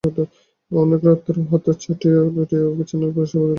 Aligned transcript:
অনেক 0.71 1.01
রাত্রে 1.03 1.39
হঠাৎ 1.51 1.75
চাঁদ 1.75 1.93
উঠিয়া 1.93 2.13
চাঁদের 2.27 2.59
আলো 2.61 2.71
বিছানার 2.77 3.09
উপর 3.11 3.21
আসিয়া 3.23 3.39
পড়িল। 3.41 3.49